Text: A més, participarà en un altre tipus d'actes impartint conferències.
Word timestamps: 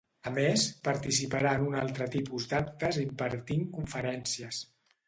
A 0.29 0.31
més, 0.35 0.63
participarà 0.87 1.51
en 1.59 1.67
un 1.67 1.77
altre 1.83 2.09
tipus 2.17 2.51
d'actes 2.55 3.01
impartint 3.07 3.71
conferències. 3.79 4.69